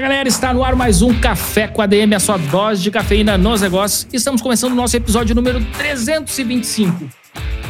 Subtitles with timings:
[0.00, 3.36] Fala galera, está no ar mais um Café com ADM, a sua dose de cafeína
[3.36, 4.06] nos negócios.
[4.10, 7.06] Estamos começando o nosso episódio número 325.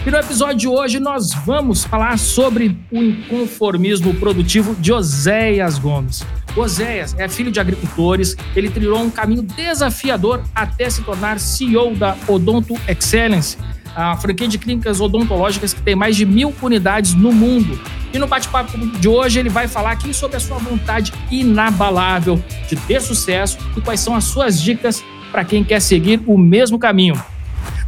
[0.07, 6.25] E no episódio de hoje nós vamos falar sobre o inconformismo produtivo de Oséias Gomes.
[6.57, 12.17] Oséias é filho de agricultores, ele trilhou um caminho desafiador até se tornar CEO da
[12.29, 13.59] Odonto Excellence,
[13.93, 17.77] a franquia de clínicas odontológicas que tem mais de mil unidades no mundo.
[18.13, 22.77] E no bate-papo de hoje ele vai falar aqui sobre a sua vontade inabalável de
[22.77, 27.21] ter sucesso e quais são as suas dicas para quem quer seguir o mesmo caminho.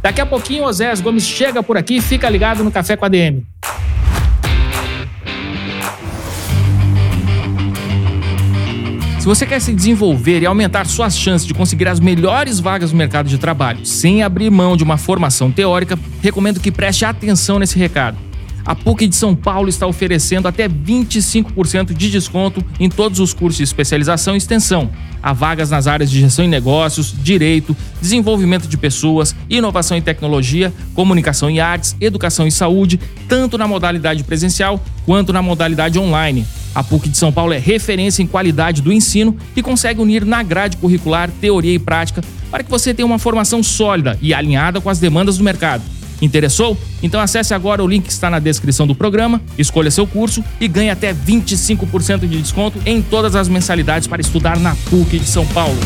[0.01, 2.01] Daqui a pouquinho, Osés Gomes chega por aqui.
[2.01, 3.45] Fica ligado no Café com a DM.
[9.23, 12.97] Se você quer se desenvolver e aumentar suas chances de conseguir as melhores vagas no
[12.97, 17.79] mercado de trabalho sem abrir mão de uma formação teórica, recomendo que preste atenção nesse
[17.79, 18.17] recado.
[18.65, 23.57] A PUC de São Paulo está oferecendo até 25% de desconto em todos os cursos
[23.57, 24.89] de especialização e extensão.
[25.21, 30.73] Há vagas nas áreas de gestão e negócios, direito, desenvolvimento de pessoas, inovação e tecnologia,
[30.93, 36.45] comunicação e artes, educação e saúde, tanto na modalidade presencial quanto na modalidade online.
[36.73, 40.41] A PUC de São Paulo é referência em qualidade do ensino e consegue unir na
[40.41, 44.89] grade curricular teoria e prática para que você tenha uma formação sólida e alinhada com
[44.89, 45.83] as demandas do mercado.
[46.23, 46.77] Interessou?
[47.01, 50.69] Então acesse agora o link que está na descrição do programa, escolha seu curso e
[50.69, 55.45] ganhe até 25% de desconto em todas as mensalidades para estudar na PUC de São
[55.47, 55.77] Paulo.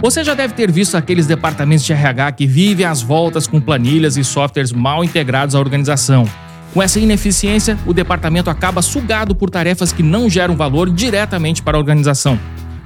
[0.00, 4.16] Você já deve ter visto aqueles departamentos de RH que vivem às voltas com planilhas
[4.16, 6.26] e softwares mal integrados à organização.
[6.72, 11.76] Com essa ineficiência, o departamento acaba sugado por tarefas que não geram valor diretamente para
[11.76, 12.40] a organização.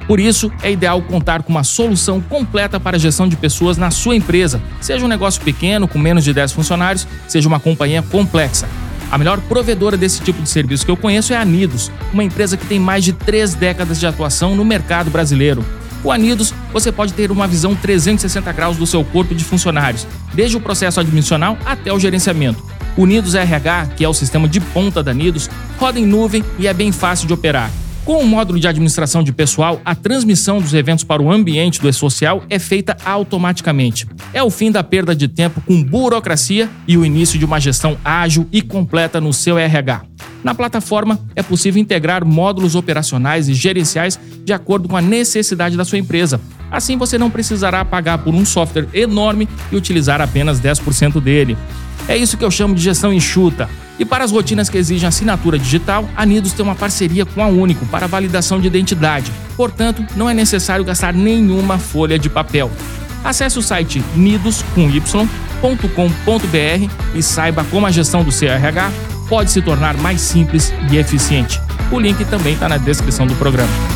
[0.07, 3.91] Por isso, é ideal contar com uma solução completa para a gestão de pessoas na
[3.91, 8.69] sua empresa, seja um negócio pequeno com menos de 10 funcionários, seja uma companhia complexa.
[9.11, 12.57] A melhor provedora desse tipo de serviço que eu conheço é a Nidos, uma empresa
[12.57, 15.65] que tem mais de três décadas de atuação no mercado brasileiro.
[16.03, 20.07] Com a Nidos, você pode ter uma visão 360 graus do seu corpo de funcionários,
[20.35, 22.63] desde o processo admissional até o gerenciamento.
[22.97, 26.67] O Nidos RH, que é o sistema de ponta da Nidos, roda em nuvem e
[26.67, 27.71] é bem fácil de operar.
[28.07, 31.89] Com o módulo de administração de pessoal, a transmissão dos eventos para o ambiente do
[31.89, 34.07] e-social é feita automaticamente.
[34.33, 37.99] É o fim da perda de tempo com burocracia e o início de uma gestão
[38.05, 40.05] ágil e completa no seu RH.
[40.45, 45.85] Na plataforma, é possível integrar módulos operacionais e gerenciais de acordo com a necessidade da
[45.85, 46.41] sua empresa.
[46.71, 51.59] Assim, você não precisará pagar por um software enorme e utilizar apenas 10% dele.
[52.09, 53.69] É isso que eu chamo de gestão enxuta.
[53.99, 57.47] E para as rotinas que exigem assinatura digital, a Nidos tem uma parceria com a
[57.47, 59.33] Único para validação de identidade.
[59.57, 62.71] Portanto, não é necessário gastar nenhuma folha de papel.
[63.25, 65.27] Acesse o site nidos.com.br
[67.15, 68.93] e saiba como a gestão do CRH
[69.29, 71.61] pode se tornar mais simples e eficiente.
[71.91, 73.96] O link também está na descrição do programa.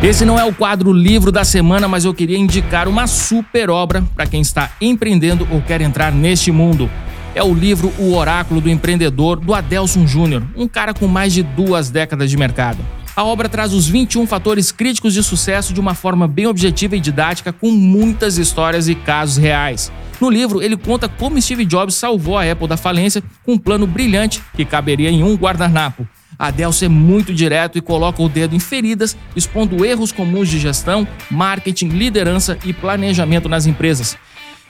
[0.00, 4.04] Esse não é o quadro livro da semana, mas eu queria indicar uma super obra
[4.14, 6.88] para quem está empreendendo ou quer entrar neste mundo.
[7.34, 11.42] É o livro O Oráculo do Empreendedor, do Adelson Júnior, um cara com mais de
[11.42, 12.78] duas décadas de mercado.
[13.16, 17.00] A obra traz os 21 fatores críticos de sucesso de uma forma bem objetiva e
[17.00, 19.90] didática, com muitas histórias e casos reais.
[20.20, 23.84] No livro, ele conta como Steve Jobs salvou a Apple da falência com um plano
[23.84, 26.06] brilhante que caberia em um guardanapo.
[26.38, 31.06] Adelson é muito direto e coloca o dedo em feridas, expondo erros comuns de gestão,
[31.30, 34.16] marketing, liderança e planejamento nas empresas.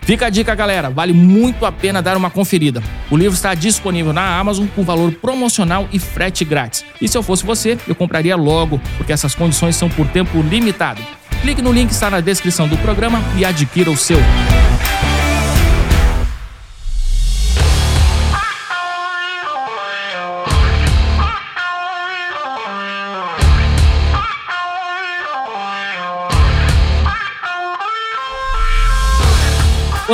[0.00, 2.82] Fica a dica, galera, vale muito a pena dar uma conferida.
[3.10, 6.84] O livro está disponível na Amazon com valor promocional e frete grátis.
[7.00, 11.02] E se eu fosse você, eu compraria logo, porque essas condições são por tempo limitado.
[11.42, 14.18] Clique no link que está na descrição do programa e adquira o seu.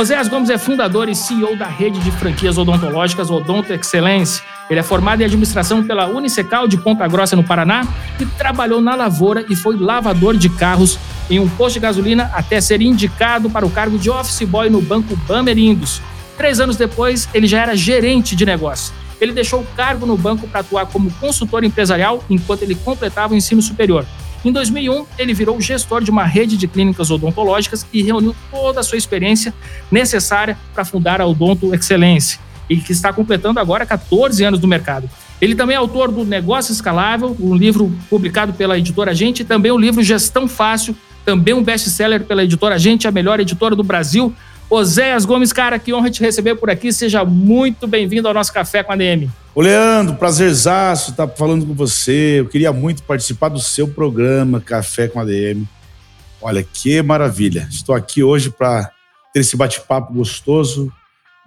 [0.05, 4.39] Oséias Gomes é fundador e CEO da rede de franquias odontológicas Odonto Excellence.
[4.69, 7.87] Ele é formado em administração pela Unicecal de Ponta Grossa, no Paraná,
[8.19, 12.61] e trabalhou na lavoura e foi lavador de carros em um posto de gasolina até
[12.61, 16.03] ser indicado para o cargo de office boy no Banco Bamerindos.
[16.37, 18.93] Três anos depois, ele já era gerente de negócio.
[19.19, 23.35] Ele deixou o cargo no banco para atuar como consultor empresarial enquanto ele completava o
[23.35, 24.05] ensino superior.
[24.45, 28.83] Em 2001, ele virou gestor de uma rede de clínicas odontológicas e reuniu toda a
[28.83, 29.51] sua experiência
[29.91, 32.39] necessária para fundar a Odonto Excelência,
[32.69, 35.09] e que está completando agora 14 anos no mercado.
[35.41, 39.71] Ele também é autor do Negócio Escalável, um livro publicado pela editora Gente, e também
[39.71, 40.95] o livro Gestão Fácil,
[41.25, 44.31] também um best-seller pela editora Gente, a melhor editora do Brasil.
[44.69, 46.93] Oséias Gomes, cara, que honra te receber por aqui.
[46.93, 49.27] Seja muito bem-vindo ao nosso Café com a DM.
[49.55, 52.41] Ô Leandro, prazerzaço estar falando com você.
[52.41, 55.65] Eu queria muito participar do seu programa Café com a DM.
[56.41, 57.65] Olha, que maravilha.
[57.71, 58.91] Estou aqui hoje para
[59.33, 60.91] ter esse bate-papo gostoso,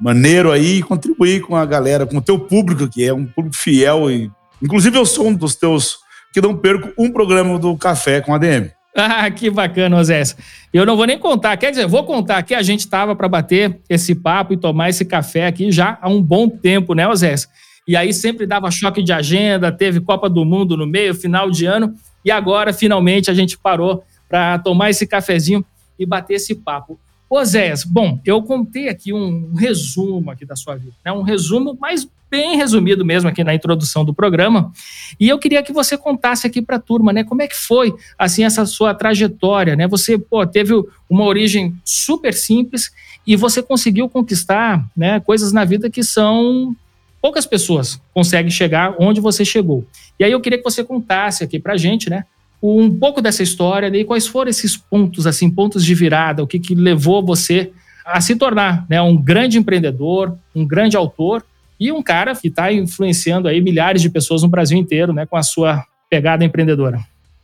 [0.01, 3.55] maneiro aí e contribuir com a galera, com o teu público, que é um público
[3.55, 4.11] fiel.
[4.11, 4.31] E,
[4.63, 5.99] inclusive, eu sou um dos teus
[6.33, 8.71] que não perco um programa do Café com a DM.
[9.01, 10.35] Ah, que bacana, Osés.
[10.73, 13.79] Eu não vou nem contar, quer dizer, vou contar que a gente estava para bater
[13.89, 17.47] esse papo e tomar esse café aqui já há um bom tempo, né, Osés?
[17.89, 21.65] E aí sempre dava choque de agenda, teve Copa do Mundo no meio, final de
[21.65, 25.65] ano, e agora finalmente a gente parou para tomar esse cafezinho
[25.99, 27.01] e bater esse papo.
[27.31, 31.11] Osés, bom, eu contei aqui um resumo aqui da sua vida, né?
[31.13, 34.71] Um resumo, mas bem resumido mesmo aqui na introdução do programa.
[35.19, 37.95] E eu queria que você contasse aqui para a turma, né, como é que foi
[38.19, 39.89] assim essa sua trajetória, né?
[39.89, 40.75] Você, pô, teve
[41.09, 42.91] uma origem super simples
[43.27, 46.77] e você conseguiu conquistar, né, coisas na vida que são
[47.21, 49.85] poucas pessoas conseguem chegar onde você chegou.
[50.19, 52.25] E aí eu queria que você contasse aqui para gente, né,
[52.63, 56.59] um pouco dessa história e quais foram esses pontos, assim, pontos de virada, o que,
[56.59, 57.71] que levou você
[58.05, 61.45] a se tornar né, um grande empreendedor, um grande autor
[61.79, 65.37] e um cara que está influenciando aí milhares de pessoas no Brasil inteiro, né, com
[65.37, 67.01] a sua pegada empreendedora.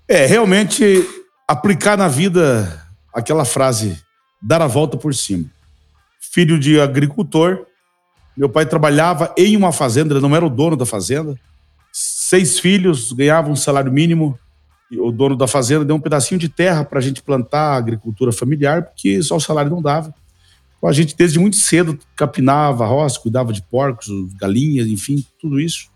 [0.08, 1.06] É, realmente
[1.46, 2.82] aplicar na vida
[3.14, 3.98] aquela frase,
[4.42, 5.44] dar a volta por cima.
[6.20, 7.66] Filho de agricultor,
[8.36, 11.38] meu pai trabalhava em uma fazenda, ele não era o dono da fazenda.
[11.92, 14.38] Seis filhos, ganhavam um salário mínimo.
[14.90, 17.76] E o dono da fazenda deu um pedacinho de terra para a gente plantar a
[17.76, 20.12] agricultura familiar, porque só o salário não dava.
[20.76, 24.08] Então a gente, desde muito cedo, capinava roça, cuidava de porcos,
[24.38, 25.88] galinhas, enfim, tudo isso.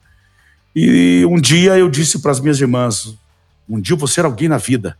[0.74, 3.14] E um dia eu disse para as minhas irmãs:
[3.68, 4.96] um dia eu vou ser alguém na vida.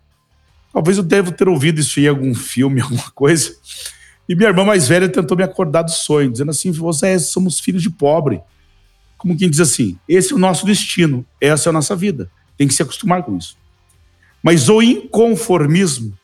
[0.72, 3.54] Talvez eu deva ter ouvido isso em algum filme, alguma coisa.
[4.28, 7.82] E minha irmã mais velha tentou me acordar do sonho, dizendo assim: você somos filhos
[7.82, 8.40] de pobre.
[9.16, 12.30] Como quem diz assim: esse é o nosso destino, essa é a nossa vida.
[12.56, 13.56] Tem que se acostumar com isso.
[14.42, 16.16] Mas o inconformismo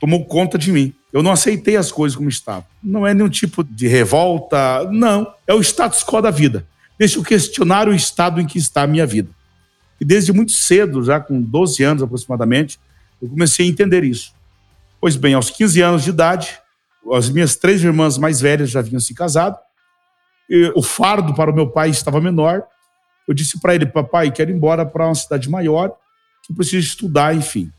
[0.00, 0.94] tomou conta de mim.
[1.12, 2.64] Eu não aceitei as coisas como estavam.
[2.82, 5.32] Não é nenhum tipo de revolta, não.
[5.46, 6.66] É o status quo da vida.
[6.98, 9.28] Deixa eu questionar o estado em que está a minha vida.
[10.00, 12.78] E desde muito cedo, já com 12 anos aproximadamente,
[13.20, 14.32] eu comecei a entender isso.
[15.00, 16.58] Pois bem, aos 15 anos de idade,
[17.12, 19.56] as minhas três irmãs mais velhas já haviam se casado.
[20.74, 22.62] o fardo para o meu pai estava menor.
[23.26, 25.92] Eu disse para ele, papai, quero ir embora para uma cidade maior,
[26.42, 27.70] que preciso estudar, enfim.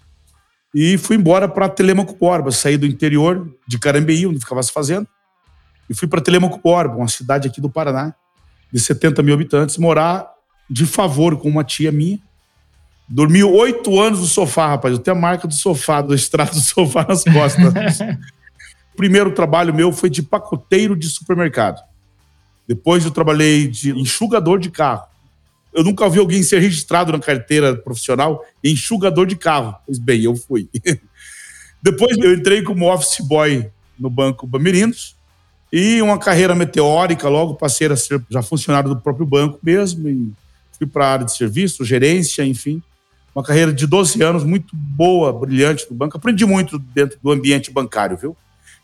[0.73, 5.06] E fui embora para Telemaco Borba, saí do interior de Carambeí, onde ficava se fazendo,
[5.89, 8.13] e fui para Telemaco Borba, uma cidade aqui do Paraná,
[8.71, 10.31] de 70 mil habitantes, morar
[10.69, 12.17] de favor com uma tia minha.
[13.09, 14.94] Dormi oito anos no sofá, rapaz.
[14.94, 18.00] Eu tenho a marca do sofá, do extrato do sofá nas costas.
[18.93, 21.81] O primeiro trabalho meu foi de pacoteiro de supermercado.
[22.67, 25.03] Depois eu trabalhei de enxugador de carro.
[25.74, 29.75] Eu nunca vi alguém ser registrado na carteira profissional enxugador de carro.
[29.86, 30.69] Pois bem, eu fui.
[31.81, 35.15] Depois eu entrei como office boy no Banco Bamirinos
[35.71, 37.27] e uma carreira meteórica.
[37.29, 40.31] Logo passei a ser já funcionário do próprio banco mesmo e
[40.77, 42.83] fui para a área de serviço, gerência, enfim.
[43.33, 46.17] Uma carreira de 12 anos muito boa, brilhante no banco.
[46.17, 48.36] Aprendi muito dentro do ambiente bancário, viu?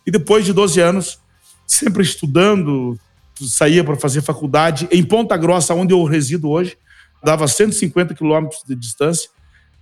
[0.08, 1.20] E depois de 12 anos,
[1.66, 2.98] sempre estudando,
[3.42, 6.78] saía para fazer faculdade em Ponta Grossa, onde eu resido hoje.
[7.22, 9.30] Dava 150 quilômetros de distância,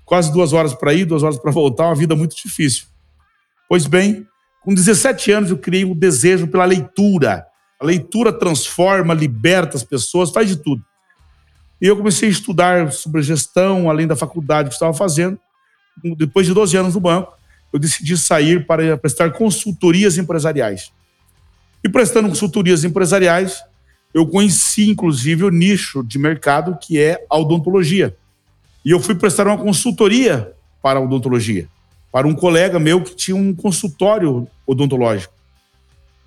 [0.03, 2.87] quase duas horas para ir, duas horas para voltar, uma vida muito difícil.
[3.69, 4.25] Pois bem,
[4.61, 7.45] com 17 anos eu criei um desejo pela leitura.
[7.79, 10.83] A leitura transforma, liberta as pessoas, faz de tudo.
[11.79, 15.37] E eu comecei a estudar sobre gestão, além da faculdade que estava fazendo.
[16.17, 17.37] Depois de 12 anos no banco,
[17.75, 20.93] eu decidi sair para prestar consultorias empresariais.
[21.83, 23.61] E prestando consultorias empresariais,
[24.13, 28.15] eu conheci inclusive o nicho de mercado que é a odontologia.
[28.85, 31.67] E eu fui prestar uma consultoria para a odontologia,
[32.13, 35.33] para um colega meu que tinha um consultório odontológico.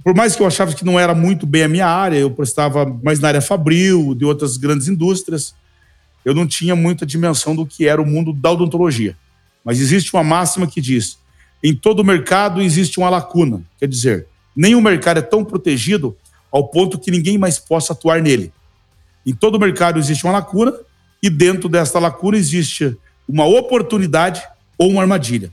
[0.05, 2.85] Por mais que eu achava que não era muito bem a minha área, eu prestava
[2.85, 5.55] mais na área fabril, de outras grandes indústrias,
[6.27, 9.17] eu não tinha muita dimensão do que era o mundo da odontologia.
[9.65, 11.17] Mas existe uma máxima que diz:
[11.63, 13.63] em todo mercado existe uma lacuna.
[13.79, 16.17] Quer dizer, nenhum mercado é tão protegido
[16.51, 18.53] ao ponto que ninguém mais possa atuar nele.
[19.27, 20.73] Em todo o mercado existe uma lacuna
[21.23, 22.97] e dentro desta lacuna existe
[23.29, 24.43] uma oportunidade
[24.79, 25.53] ou uma armadilha.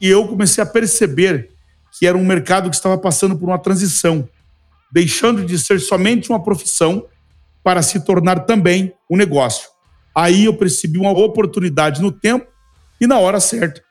[0.00, 1.50] E eu comecei a perceber
[1.92, 4.28] que era um mercado que estava passando por uma transição,
[4.90, 7.06] deixando de ser somente uma profissão
[7.62, 9.68] para se tornar também um negócio.
[10.14, 12.46] Aí eu percebi uma oportunidade no tempo
[13.00, 13.82] e na hora certa.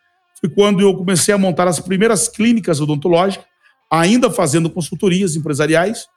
[0.41, 3.45] Foi quando eu comecei a montar as primeiras clínicas odontológicas,
[3.89, 6.07] ainda fazendo consultorias empresariais,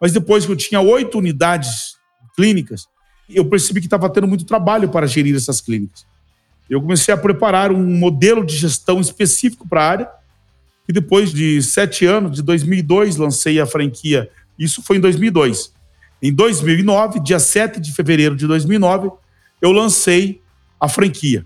[0.00, 1.96] mas depois que eu tinha oito unidades
[2.34, 2.86] clínicas,
[3.28, 6.06] eu percebi que estava tendo muito trabalho para gerir essas clínicas.
[6.70, 10.10] Eu comecei a preparar um modelo de gestão específico para a área,
[10.88, 14.30] e depois de sete anos, de 2002, lancei a franquia.
[14.58, 15.72] Isso foi em 2002.
[16.22, 19.10] Em 2009, dia 7 de fevereiro de 2009,
[19.60, 20.40] eu lancei
[20.80, 21.44] a franquia.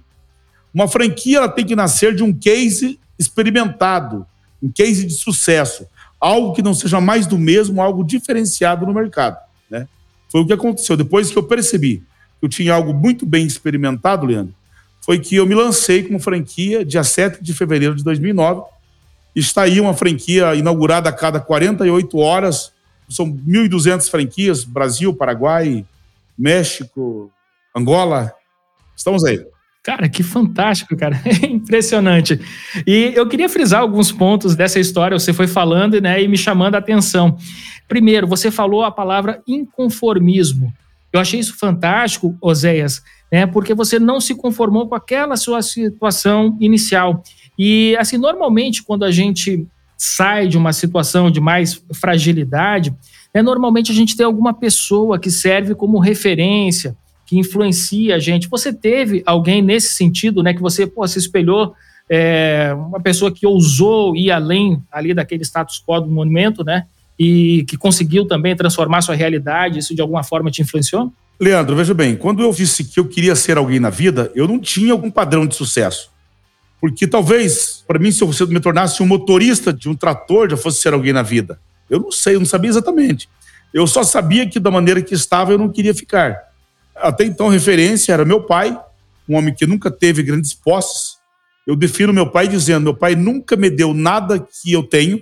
[0.72, 4.26] Uma franquia ela tem que nascer de um case experimentado,
[4.62, 5.86] um case de sucesso,
[6.20, 9.38] algo que não seja mais do mesmo, algo diferenciado no mercado.
[9.70, 9.86] Né?
[10.30, 10.96] Foi o que aconteceu.
[10.96, 12.02] Depois que eu percebi
[12.38, 14.54] que eu tinha algo muito bem experimentado, Leandro,
[15.04, 18.62] foi que eu me lancei como franquia dia 7 de fevereiro de 2009.
[19.34, 22.72] Está aí uma franquia inaugurada a cada 48 horas.
[23.08, 25.84] São 1.200 franquias, Brasil, Paraguai,
[26.38, 27.30] México,
[27.74, 28.32] Angola.
[28.96, 29.44] Estamos aí.
[29.82, 31.20] Cara, que fantástico, cara.
[31.42, 32.40] Impressionante.
[32.86, 36.76] E eu queria frisar alguns pontos dessa história, você foi falando né, e me chamando
[36.76, 37.36] a atenção.
[37.88, 40.72] Primeiro, você falou a palavra inconformismo.
[41.12, 46.56] Eu achei isso fantástico, Oséias, né, porque você não se conformou com aquela sua situação
[46.60, 47.22] inicial.
[47.58, 49.66] E, assim, normalmente, quando a gente
[49.98, 52.94] sai de uma situação de mais fragilidade,
[53.34, 56.96] né, normalmente a gente tem alguma pessoa que serve como referência,
[57.32, 58.46] que influencia a gente.
[58.46, 61.74] Você teve alguém nesse sentido, né, que você pô, se espelhou,
[62.06, 66.84] é, uma pessoa que ousou ir além ali daquele status quo do monumento, né,
[67.18, 71.10] e que conseguiu também transformar sua realidade, isso de alguma forma te influenciou?
[71.40, 74.58] Leandro, veja bem, quando eu disse que eu queria ser alguém na vida, eu não
[74.58, 76.10] tinha algum padrão de sucesso.
[76.82, 80.82] Porque talvez, para mim, se eu me tornasse um motorista de um trator, já fosse
[80.82, 81.58] ser alguém na vida.
[81.88, 83.26] Eu não sei, eu não sabia exatamente.
[83.72, 86.51] Eu só sabia que da maneira que estava eu não queria ficar.
[87.02, 88.78] Até então, referência era meu pai,
[89.28, 91.16] um homem que nunca teve grandes posses.
[91.66, 95.20] Eu defino meu pai dizendo: meu pai nunca me deu nada que eu tenho,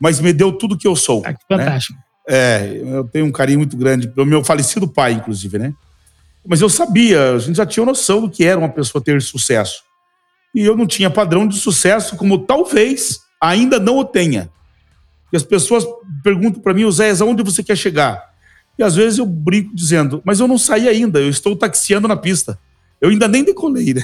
[0.00, 1.22] mas me deu tudo que eu sou.
[1.24, 1.98] Ah, que fantástico.
[1.98, 2.04] Né?
[2.28, 5.74] É, eu tenho um carinho muito grande pelo meu falecido pai, inclusive, né?
[6.46, 9.82] Mas eu sabia, a gente já tinha noção do que era uma pessoa ter sucesso.
[10.54, 14.50] E eu não tinha padrão de sucesso, como talvez ainda não o tenha.
[15.32, 15.84] E as pessoas
[16.22, 18.31] perguntam para mim, Zé, aonde você quer chegar?
[18.78, 22.16] E às vezes eu brinco dizendo, mas eu não saí ainda, eu estou taxiando na
[22.16, 22.58] pista.
[23.00, 24.02] Eu ainda nem decolei, né?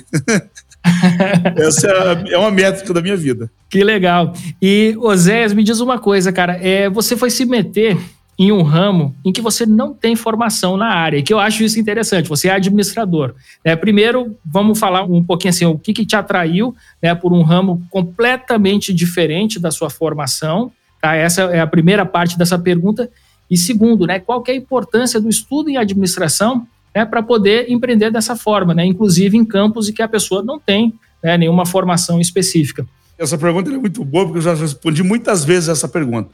[1.56, 1.88] Essa
[2.28, 3.50] é, uma métrica da minha vida.
[3.70, 4.32] Que legal.
[4.60, 6.56] E, Oséias, me diz uma coisa, cara.
[6.56, 7.96] É, você foi se meter
[8.38, 11.80] em um ramo em que você não tem formação na área, que eu acho isso
[11.80, 12.28] interessante.
[12.28, 13.34] Você é administrador.
[13.64, 17.42] É, primeiro, vamos falar um pouquinho assim, o que, que te atraiu né, por um
[17.42, 20.70] ramo completamente diferente da sua formação.
[21.00, 21.16] Tá?
[21.16, 23.10] Essa é a primeira parte dessa pergunta.
[23.50, 28.10] E segundo, né, qual é a importância do estudo em administração né, para poder empreender
[28.10, 32.20] dessa forma, né, inclusive em campos em que a pessoa não tem né, nenhuma formação
[32.20, 32.86] específica.
[33.18, 36.30] Essa pergunta é muito boa, porque eu já respondi muitas vezes essa pergunta.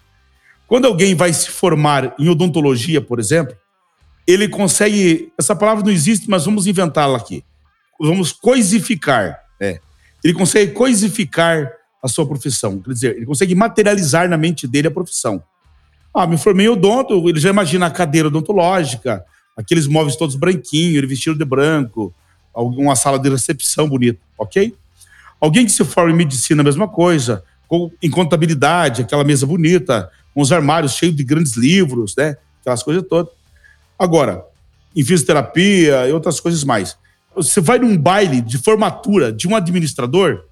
[0.67, 3.57] Quando alguém vai se formar em odontologia, por exemplo,
[4.27, 5.33] ele consegue.
[5.39, 7.45] Essa palavra não existe, mas vamos inventá-la aqui.
[8.01, 9.39] Vamos coisificar.
[9.61, 9.79] É.
[10.23, 11.71] Ele consegue coisificar
[12.03, 12.81] a sua profissão.
[12.81, 15.43] Quer dizer, ele consegue materializar na mente dele a profissão.
[16.15, 19.25] Ah, me formei em odonto, ele já imagina a cadeira odontológica,
[19.57, 22.15] aqueles móveis todos branquinhos, ele vestido de branco,
[22.55, 24.75] uma sala de recepção bonita, ok?
[25.41, 27.43] Alguém que se forma em medicina, a mesma coisa,
[28.01, 32.37] em contabilidade, aquela mesa bonita, com os armários cheios de grandes livros, né?
[32.61, 33.33] Aquelas coisas todas.
[33.99, 34.45] Agora,
[34.95, 36.97] em fisioterapia e outras coisas mais.
[37.35, 40.45] Você vai num baile de formatura de um administrador,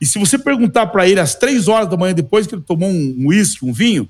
[0.00, 2.88] e se você perguntar para ele às três horas da manhã, depois que ele tomou
[2.88, 4.08] um uísque, um vinho,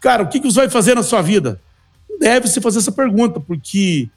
[0.00, 1.60] Cara, o que, que você vai fazer na sua vida?
[2.20, 4.08] Deve se fazer essa pergunta, porque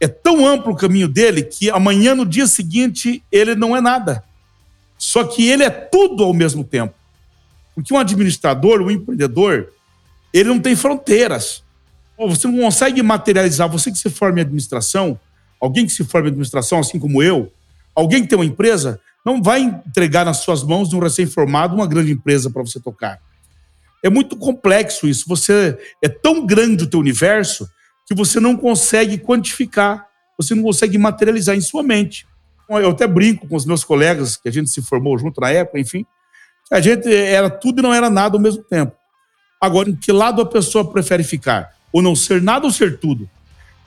[0.00, 4.22] é tão amplo o caminho dele que amanhã, no dia seguinte, ele não é nada.
[4.98, 6.94] Só que ele é tudo ao mesmo tempo.
[7.74, 9.72] Porque um administrador, um empreendedor,
[10.32, 11.62] ele não tem fronteiras.
[12.18, 15.20] Você não consegue materializar, você que se forma em administração,
[15.60, 17.52] alguém que se forma em administração, assim como eu,
[17.94, 21.86] alguém que tem uma empresa, não vai entregar nas suas mãos de um recém-formado uma
[21.86, 23.20] grande empresa para você tocar.
[24.06, 25.24] É muito complexo isso.
[25.26, 27.68] Você é tão grande o teu universo
[28.06, 30.06] que você não consegue quantificar,
[30.38, 32.24] você não consegue materializar em sua mente.
[32.68, 35.80] Eu até brinco com os meus colegas que a gente se formou junto na época,
[35.80, 36.06] enfim,
[36.70, 38.92] a gente era tudo e não era nada ao mesmo tempo.
[39.60, 41.72] Agora, em que lado a pessoa prefere ficar?
[41.92, 43.28] Ou não ser nada ou ser tudo?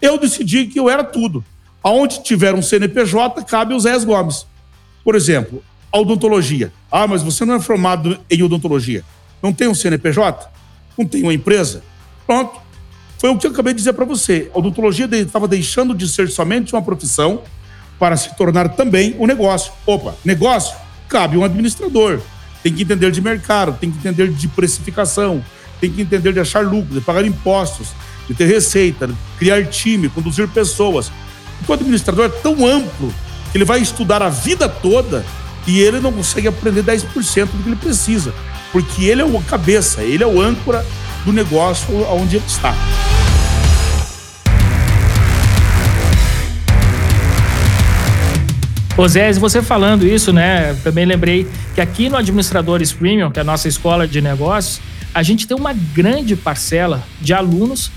[0.02, 1.46] Eu decidi que eu era tudo.
[1.82, 4.46] Aonde tiver um CNPJ, cabe o Zé Gomes.
[5.02, 6.74] Por exemplo, a odontologia.
[6.92, 9.06] Ah, mas você não é formado em odontologia.
[9.42, 10.50] Não tem um CNPJ?
[10.98, 11.84] Não tem uma empresa?
[12.26, 12.60] Pronto.
[13.18, 14.50] Foi o que eu acabei de dizer para você.
[14.54, 17.42] A odontologia estava deixando de ser somente uma profissão
[18.00, 19.74] para se tornar também um negócio.
[19.86, 20.76] Opa, negócio?
[21.10, 22.22] Cabe um administrador.
[22.64, 25.44] Tem que entender de mercado, tem que entender de precificação,
[25.80, 27.90] tem que entender de achar lucro, de pagar impostos,
[28.28, 31.12] de ter receita, de criar time, conduzir pessoas.
[31.68, 33.14] O administrador é tão amplo
[33.52, 35.26] que ele vai estudar a vida toda
[35.68, 38.34] e ele não consegue aprender 10% do que ele precisa,
[38.72, 40.86] porque ele é o cabeça, ele é o âncora
[41.26, 42.74] do negócio onde ele está.
[48.98, 50.74] Osés, você falando isso, né?
[50.84, 54.82] Também lembrei que aqui no Administradores Premium, que é a nossa escola de negócios,
[55.14, 57.92] a gente tem uma grande parcela de alunos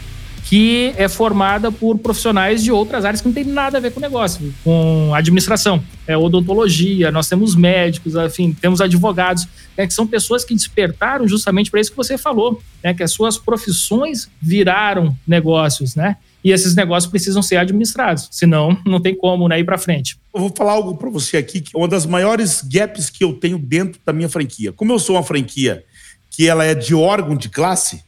[0.45, 4.01] que é formada por profissionais de outras áreas que não tem nada a ver com
[4.01, 9.47] negócio, com administração, é, odontologia, nós temos médicos, enfim, temos advogados,
[9.77, 13.13] né, que são pessoas que despertaram justamente para isso que você falou, né, que as
[13.13, 16.17] suas profissões viraram negócios, né?
[16.45, 20.19] E esses negócios precisam ser administrados, senão não tem como né, ir para frente.
[20.35, 23.33] Eu vou falar algo para você aqui, que é uma das maiores gaps que eu
[23.35, 24.73] tenho dentro da minha franquia.
[24.73, 25.85] Como eu sou uma franquia
[26.31, 28.03] que ela é de órgão de classe,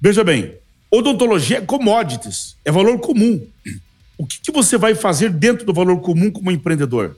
[0.00, 0.54] veja bem,
[0.90, 3.46] Odontologia é commodities, é valor comum.
[4.16, 7.16] O que, que você vai fazer dentro do valor comum como empreendedor?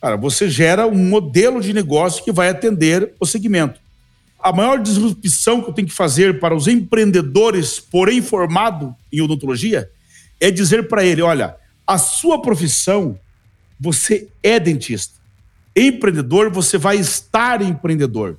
[0.00, 3.80] Cara, você gera um modelo de negócio que vai atender o segmento.
[4.38, 9.90] A maior disrupção que eu tenho que fazer para os empreendedores, porém formado em odontologia,
[10.40, 13.18] é dizer para ele: olha, a sua profissão,
[13.78, 15.14] você é dentista.
[15.74, 18.38] Empreendedor, você vai estar empreendedor.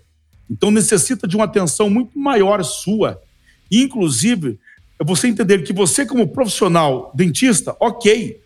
[0.50, 3.22] Então necessita de uma atenção muito maior sua
[3.72, 4.60] Inclusive,
[5.00, 8.42] é você entender que você, como profissional dentista, ok,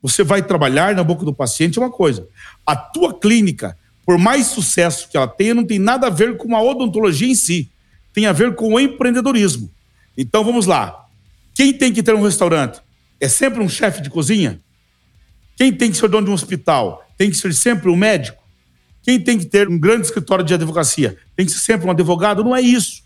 [0.00, 2.26] você vai trabalhar na boca do paciente é uma coisa.
[2.64, 6.54] A tua clínica, por mais sucesso que ela tenha, não tem nada a ver com
[6.54, 7.68] a odontologia em si.
[8.12, 9.70] Tem a ver com o empreendedorismo.
[10.16, 11.06] Então vamos lá.
[11.54, 12.80] Quem tem que ter um restaurante?
[13.20, 14.60] É sempre um chefe de cozinha?
[15.56, 17.06] Quem tem que ser dono de um hospital?
[17.18, 18.42] Tem que ser sempre um médico?
[19.02, 21.18] Quem tem que ter um grande escritório de advocacia?
[21.36, 22.42] Tem que ser sempre um advogado?
[22.42, 23.02] Não é isso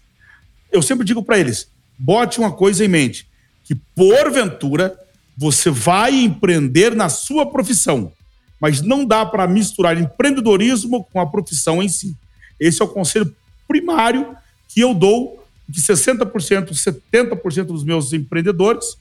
[0.75, 3.27] eu sempre digo para eles: bote uma coisa em mente,
[3.63, 4.99] que porventura
[5.37, 8.13] você vai empreender na sua profissão,
[8.61, 12.15] mas não dá para misturar empreendedorismo com a profissão em si.
[12.59, 13.35] Esse é o conselho
[13.67, 14.37] primário
[14.69, 18.97] que eu dou, que 60%, 70% dos meus empreendedores,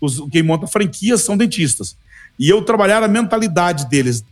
[0.00, 1.96] os, quem monta franquias, são dentistas.
[2.38, 4.24] E eu trabalhar a mentalidade deles,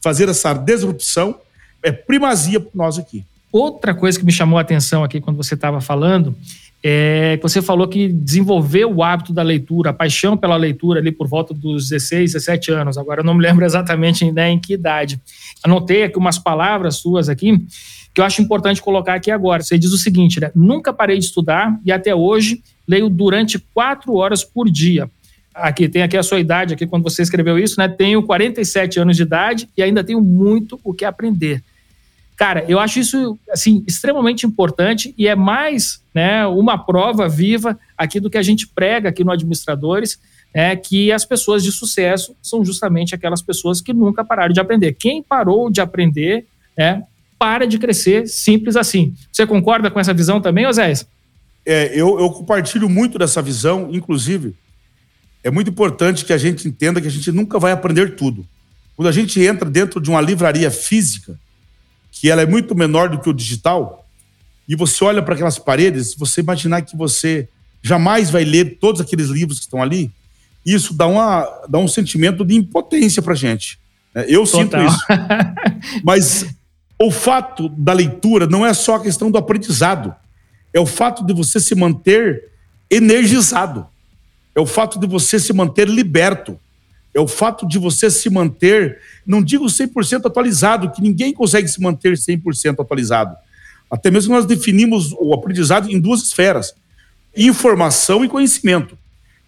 [0.00, 1.38] fazer essa disrupção,
[1.82, 3.24] é primazia para nós aqui.
[3.52, 6.34] Outra coisa que me chamou a atenção aqui quando você estava falando
[6.82, 11.12] é que você falou que desenvolveu o hábito da leitura, a paixão pela leitura ali
[11.12, 12.98] por volta dos 16, 17 anos.
[12.98, 15.20] Agora eu não me lembro exatamente né, em que idade.
[15.62, 17.64] Anotei aqui umas palavras suas aqui
[18.14, 19.62] que eu acho importante colocar aqui agora.
[19.62, 20.50] Você diz o seguinte, né?
[20.54, 25.08] Nunca parei de estudar e até hoje leio durante quatro horas por dia.
[25.54, 27.88] Aqui tem aqui a sua idade aqui quando você escreveu isso, né?
[27.88, 31.62] Tenho 47 anos de idade e ainda tenho muito o que aprender.
[32.36, 38.18] Cara, eu acho isso assim extremamente importante e é mais né, uma prova viva aqui
[38.18, 40.18] do que a gente prega aqui no Administradores,
[40.54, 44.92] é que as pessoas de sucesso são justamente aquelas pessoas que nunca pararam de aprender.
[44.94, 47.02] Quem parou de aprender é,
[47.38, 49.14] para de crescer, simples assim.
[49.32, 51.06] Você concorda com essa visão também, Oséias?
[51.64, 54.54] É, eu, eu compartilho muito dessa visão, inclusive,
[55.44, 58.46] é muito importante que a gente entenda que a gente nunca vai aprender tudo.
[58.96, 61.38] Quando a gente entra dentro de uma livraria física,
[62.22, 64.06] que ela é muito menor do que o digital,
[64.68, 67.48] e você olha para aquelas paredes, você imaginar que você
[67.82, 70.08] jamais vai ler todos aqueles livros que estão ali,
[70.64, 73.76] isso dá, uma, dá um sentimento de impotência para gente.
[74.14, 74.26] Né?
[74.28, 74.60] Eu Total.
[74.62, 75.04] sinto isso.
[76.06, 76.46] Mas
[76.96, 80.14] o fato da leitura não é só a questão do aprendizado,
[80.72, 82.50] é o fato de você se manter
[82.88, 83.84] energizado,
[84.54, 86.56] é o fato de você se manter liberto,
[87.14, 91.80] é o fato de você se manter, não digo 100% atualizado, que ninguém consegue se
[91.80, 93.36] manter 100% atualizado.
[93.90, 96.74] Até mesmo nós definimos o aprendizado em duas esferas:
[97.36, 98.96] informação e conhecimento.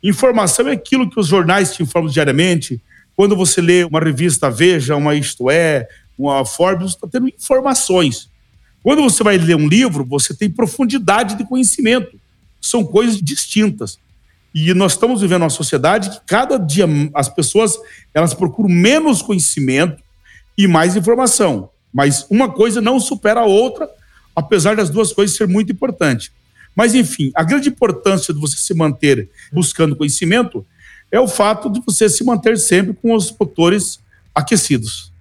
[0.03, 2.81] Informação é aquilo que os jornais te informam diariamente.
[3.17, 8.29] Quando você lê uma revista Veja, uma Isto É, uma Forbes, você está tendo informações.
[8.83, 12.21] Quando você vai ler um livro, você tem profundidade de conhecimento.
[12.61, 13.99] São coisas distintas.
[14.55, 17.77] E nós estamos vivendo uma sociedade que cada dia as pessoas
[18.15, 20.01] elas procuram menos conhecimento
[20.57, 21.71] e mais informação.
[21.93, 23.89] Mas uma coisa não supera a outra,
[24.35, 26.33] apesar das duas coisas ser muito importante.
[26.75, 30.65] Mas, enfim, a grande importância de você se manter buscando conhecimento
[31.11, 34.01] é o fato de você se manter sempre com os motores
[34.35, 35.14] aquecidos.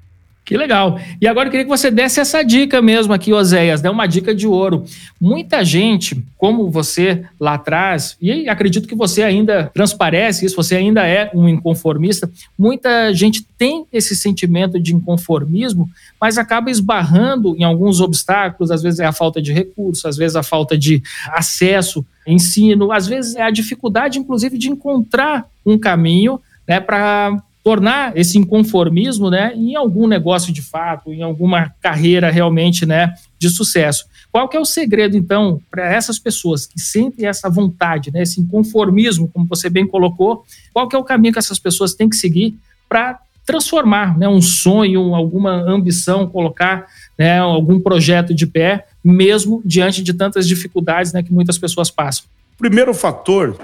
[0.45, 0.99] Que legal.
[1.21, 3.89] E agora eu queria que você desse essa dica mesmo aqui, Oséias, né?
[3.89, 4.83] uma dica de ouro.
[5.19, 11.07] Muita gente, como você lá atrás, e acredito que você ainda transparece isso, você ainda
[11.07, 12.29] é um inconformista,
[12.59, 18.99] muita gente tem esse sentimento de inconformismo, mas acaba esbarrando em alguns obstáculos, às vezes
[18.99, 21.01] é a falta de recursos, às vezes a falta de
[21.31, 28.15] acesso, ensino, às vezes é a dificuldade, inclusive, de encontrar um caminho né, para tornar
[28.17, 34.05] esse inconformismo né, em algum negócio de fato, em alguma carreira realmente né, de sucesso.
[34.31, 38.41] Qual que é o segredo, então, para essas pessoas que sentem essa vontade, né, esse
[38.41, 42.17] inconformismo, como você bem colocou, qual que é o caminho que essas pessoas têm que
[42.17, 42.57] seguir
[42.89, 46.85] para transformar né, um sonho, alguma ambição, colocar
[47.17, 52.25] né, algum projeto de pé, mesmo diante de tantas dificuldades né, que muitas pessoas passam?
[52.57, 53.57] Primeiro fator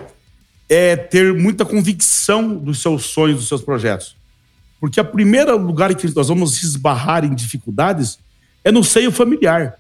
[0.70, 4.16] é ter muita convicção dos seus sonhos, dos seus projetos.
[4.80, 8.20] Porque o primeiro lugar que nós vamos esbarrar em dificuldades
[8.64, 9.80] é no seio familiar.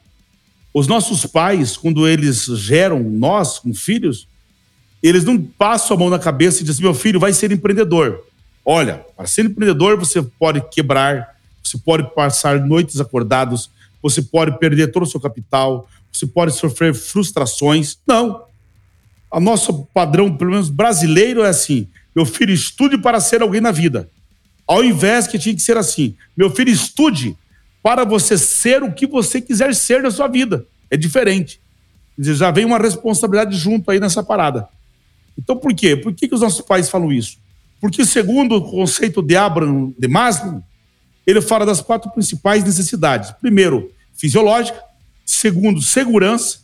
[0.73, 4.28] Os nossos pais, quando eles geram nós, com filhos,
[5.02, 8.23] eles não passam a mão na cabeça e dizem: meu filho vai ser empreendedor.
[8.65, 13.69] Olha, para ser empreendedor você pode quebrar, você pode passar noites acordados,
[14.02, 17.97] você pode perder todo o seu capital, você pode sofrer frustrações.
[18.06, 18.48] Não
[19.31, 23.71] o nosso padrão, pelo menos brasileiro, é assim: meu filho estude para ser alguém na
[23.71, 24.09] vida.
[24.67, 27.37] Ao invés que tinha que ser assim: meu filho estude
[27.81, 30.65] para você ser o que você quiser ser na sua vida.
[30.89, 31.61] É diferente.
[32.17, 34.67] Já vem uma responsabilidade junto aí nessa parada.
[35.37, 35.95] Então, por quê?
[35.95, 37.37] Por que, que os nossos pais falam isso?
[37.79, 40.61] Porque, segundo o conceito de Abraham de Maslow,
[41.25, 44.81] ele fala das quatro principais necessidades: primeiro, fisiológica,
[45.25, 46.59] segundo, segurança,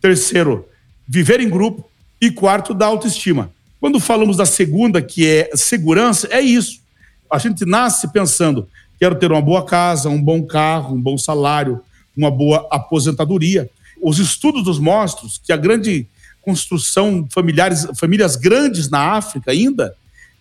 [0.00, 0.68] terceiro,
[1.08, 1.90] viver em grupo,
[2.22, 3.50] e quarto, da autoestima.
[3.80, 6.80] Quando falamos da segunda, que é segurança, é isso.
[7.28, 11.80] A gente nasce pensando: quero ter uma boa casa, um bom carro, um bom salário,
[12.16, 13.68] uma boa aposentadoria.
[14.00, 16.06] Os estudos nos mostram que a grande
[16.42, 19.94] construção familiares, famílias grandes na África ainda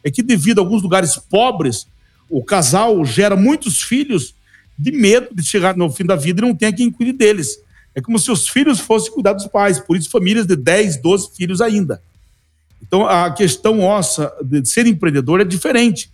[0.04, 1.88] é que devido a alguns lugares pobres,
[2.30, 4.36] o casal gera muitos filhos
[4.78, 7.60] de medo de chegar no fim da vida e não ter quem cuide deles.
[7.93, 11.36] É como se os filhos fossem cuidar dos pais, por isso famílias de 10, 12
[11.36, 12.01] filhos ainda.
[12.82, 16.12] Então a questão nossa de ser empreendedor é diferente.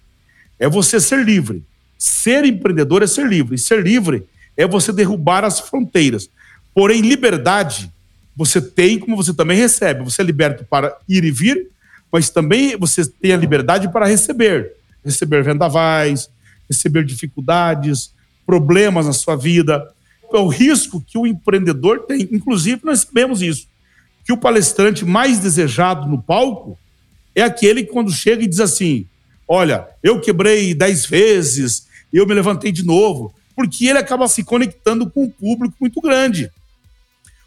[0.59, 1.63] É você ser livre.
[1.97, 3.55] Ser empreendedor é ser livre.
[3.55, 6.29] E ser livre é você derrubar as fronteiras.
[6.73, 7.91] Porém, liberdade
[8.37, 10.03] você tem como você também recebe.
[10.03, 11.69] Você é liberto para ir e vir,
[12.11, 14.73] mas também você tem a liberdade para receber.
[15.03, 16.29] Receber vendavais,
[16.69, 18.13] receber dificuldades,
[18.45, 19.91] problemas na sua vida
[20.35, 22.27] é o risco que o empreendedor tem.
[22.31, 23.67] Inclusive, nós sabemos isso.
[24.25, 26.77] Que o palestrante mais desejado no palco
[27.33, 29.05] é aquele que, quando chega e diz assim:
[29.47, 33.33] Olha, eu quebrei dez vezes, eu me levantei de novo.
[33.55, 36.51] Porque ele acaba se conectando com um público muito grande.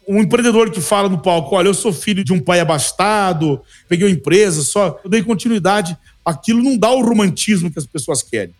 [0.07, 4.07] Um empreendedor que fala no palco: Olha, eu sou filho de um pai abastado, peguei
[4.07, 5.95] uma empresa, só eu dei continuidade.
[6.25, 8.53] Aquilo não dá o romantismo que as pessoas querem.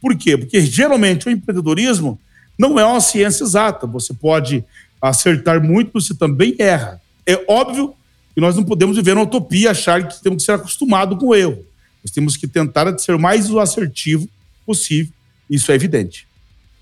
[0.00, 0.36] Por quê?
[0.36, 2.18] Porque geralmente o empreendedorismo
[2.58, 3.86] não é uma ciência exata.
[3.86, 4.64] Você pode
[5.00, 7.00] acertar muito, você também erra.
[7.24, 7.94] É óbvio
[8.34, 11.34] que nós não podemos viver na utopia achar que temos que ser acostumados com o
[11.34, 11.64] erro.
[12.04, 14.28] Nós temos que tentar ser o mais assertivo
[14.66, 15.12] possível.
[15.48, 16.26] Isso é evidente.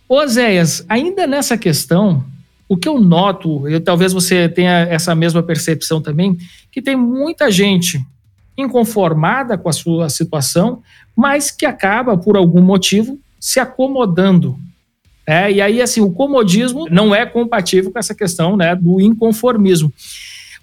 [0.09, 2.25] Oséias, ainda nessa questão,
[2.69, 6.39] o que eu noto, e talvez você tenha essa mesma percepção também,
[6.71, 8.05] que tem muita gente
[8.57, 10.83] inconformada com a sua situação,
[11.15, 14.59] mas que acaba, por algum motivo, se acomodando
[15.27, 19.93] é, e aí, assim, o comodismo não é compatível com essa questão né, do inconformismo.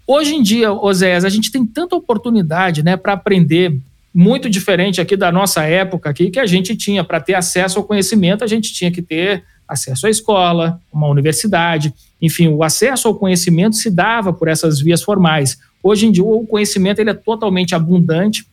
[0.07, 3.77] Hoje em dia, Oséias, a gente tem tanta oportunidade né, para aprender,
[4.13, 7.85] muito diferente aqui da nossa época aqui, que a gente tinha, para ter acesso ao
[7.85, 13.15] conhecimento, a gente tinha que ter acesso à escola, uma universidade, enfim, o acesso ao
[13.15, 15.57] conhecimento se dava por essas vias formais.
[15.81, 18.45] Hoje em dia, o conhecimento ele é totalmente abundante,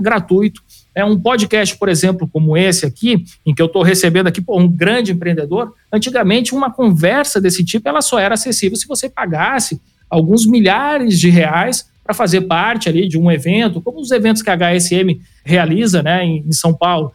[0.00, 0.62] gratuito,
[0.94, 4.58] é um podcast, por exemplo, como esse aqui, em que eu estou recebendo aqui pô,
[4.58, 5.74] um grande empreendedor.
[5.92, 11.28] Antigamente, uma conversa desse tipo ela só era acessível se você pagasse alguns milhares de
[11.30, 16.02] reais para fazer parte ali de um evento, como os eventos que a HSM realiza
[16.02, 17.12] né, em, em São Paulo.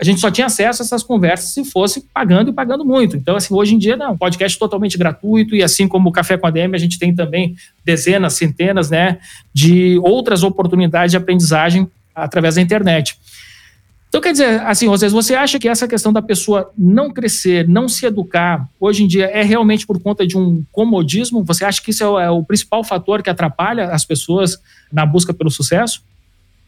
[0.00, 3.16] A gente só tinha acesso a essas conversas se fosse pagando e pagando muito.
[3.16, 6.46] Então, assim, hoje em dia, não, podcast totalmente gratuito, e assim como o Café com
[6.46, 9.18] a DM, a gente tem também dezenas, centenas, né,
[9.52, 13.18] de outras oportunidades de aprendizagem através da internet.
[14.08, 17.88] Então, quer dizer, assim, vocês, você acha que essa questão da pessoa não crescer, não
[17.88, 21.42] se educar, hoje em dia é realmente por conta de um comodismo?
[21.42, 24.56] Você acha que isso é o, é o principal fator que atrapalha as pessoas
[24.92, 26.00] na busca pelo sucesso?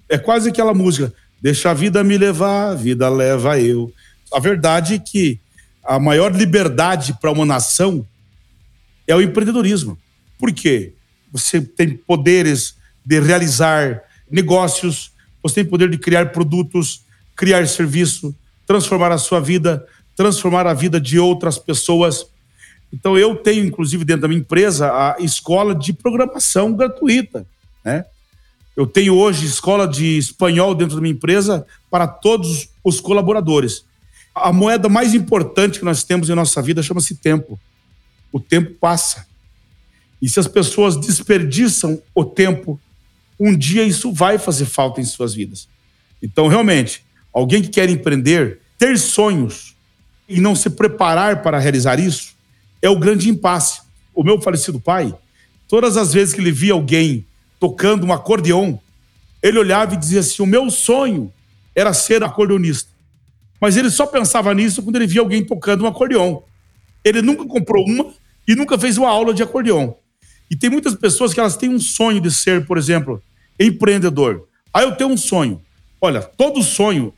[0.09, 3.93] É quase aquela música, deixa a vida me levar, a vida leva eu.
[4.33, 5.39] A verdade é que
[5.85, 8.05] a maior liberdade para uma nação
[9.07, 9.97] é o empreendedorismo.
[10.37, 10.95] Por quê?
[11.31, 17.03] Você tem poderes de realizar negócios, você tem poder de criar produtos,
[17.35, 18.35] criar serviço,
[18.67, 22.27] transformar a sua vida, transformar a vida de outras pessoas.
[22.93, 27.47] Então eu tenho, inclusive, dentro da minha empresa, a escola de programação gratuita.
[27.85, 28.05] Né?
[28.77, 33.85] Eu tenho hoje escola de espanhol dentro da minha empresa para todos os colaboradores.
[34.35, 37.59] A moeda mais importante que nós temos em nossa vida chama-se tempo.
[38.31, 39.27] O tempo passa.
[40.21, 42.81] E se as pessoas desperdiçam o tempo,
[43.39, 45.69] um dia isso vai fazer falta em suas vidas.
[46.23, 49.77] Então, realmente, alguém que quer empreender, ter sonhos
[50.29, 52.35] e não se preparar para realizar isso,
[52.81, 53.83] é o grande impasse.
[54.15, 55.15] O meu falecido pai,
[55.69, 57.27] todas as vezes que ele via alguém
[57.61, 58.81] tocando um acordeão,
[59.43, 61.33] ele olhava e dizia assim: O meu sonho
[61.75, 62.91] era ser acordeonista.
[63.61, 66.43] Mas ele só pensava nisso quando ele via alguém tocando um acordeão.
[67.05, 68.13] Ele nunca comprou uma
[68.49, 69.97] e nunca fez uma aula de acordeão.
[70.51, 73.23] E tem muitas pessoas que elas têm um sonho de ser, por exemplo,
[73.59, 74.47] empreendedor.
[74.73, 75.61] Aí eu tenho um sonho.
[76.01, 77.13] Olha, todo sonho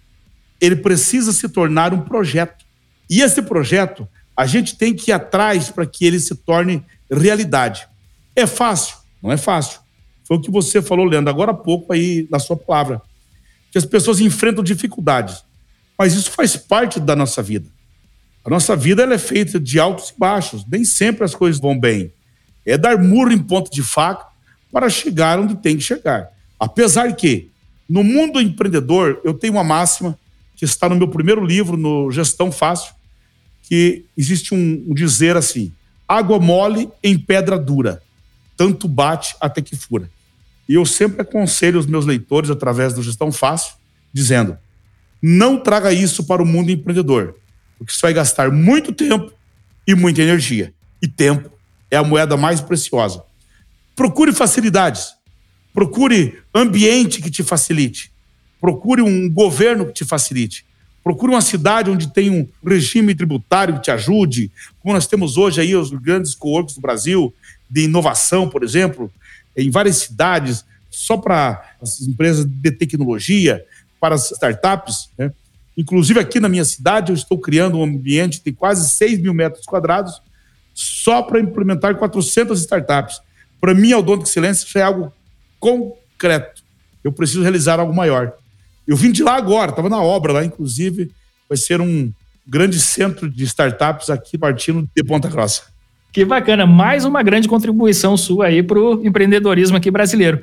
[0.60, 2.64] ele precisa se tornar um projeto.
[3.08, 7.88] E esse projeto a gente tem que ir atrás para que ele se torne realidade.
[8.36, 8.96] É fácil?
[9.22, 9.80] Não é fácil.
[10.24, 13.02] Foi o que você falou, Leandro, agora há pouco aí na sua palavra.
[13.72, 15.42] Que as pessoas enfrentam dificuldades.
[15.98, 17.68] Mas isso faz parte da nossa vida.
[18.44, 20.64] A nossa vida ela é feita de altos e baixos.
[20.70, 22.12] Nem sempre as coisas vão bem.
[22.68, 24.26] É dar murro em ponto de faca
[24.70, 26.28] para chegar onde tem que chegar.
[26.60, 27.50] Apesar que,
[27.88, 30.18] no mundo empreendedor, eu tenho uma máxima
[30.54, 32.92] que está no meu primeiro livro, no Gestão Fácil,
[33.62, 35.72] que existe um, um dizer assim:
[36.06, 38.02] água mole em pedra dura,
[38.56, 40.10] tanto bate até que fura.
[40.68, 43.74] E eu sempre aconselho os meus leitores, através do Gestão Fácil,
[44.12, 44.58] dizendo:
[45.22, 47.36] não traga isso para o mundo empreendedor,
[47.78, 49.32] porque isso vai gastar muito tempo
[49.86, 50.72] e muita energia.
[51.00, 51.57] E tempo
[51.90, 53.22] é a moeda mais preciosa.
[53.94, 55.14] Procure facilidades.
[55.72, 58.10] Procure ambiente que te facilite.
[58.60, 60.64] Procure um governo que te facilite.
[61.02, 65.60] Procure uma cidade onde tem um regime tributário que te ajude, como nós temos hoje
[65.60, 67.32] aí os grandes co-works do Brasil,
[67.70, 69.10] de inovação, por exemplo,
[69.56, 73.64] em várias cidades, só para as empresas de tecnologia,
[74.00, 75.10] para as startups.
[75.16, 75.32] Né?
[75.76, 79.64] Inclusive aqui na minha cidade, eu estou criando um ambiente de quase 6 mil metros
[79.64, 80.20] quadrados
[80.78, 83.20] só para implementar 400 startups.
[83.60, 85.12] Para mim, Odonto Excelência já é algo
[85.58, 86.62] concreto.
[87.02, 88.32] Eu preciso realizar algo maior.
[88.86, 91.10] Eu vim de lá agora, estava na obra lá, inclusive.
[91.48, 92.12] Vai ser um
[92.46, 95.64] grande centro de startups aqui partindo de Ponta Grossa.
[96.10, 100.40] Que bacana, mais uma grande contribuição sua aí para o empreendedorismo aqui brasileiro.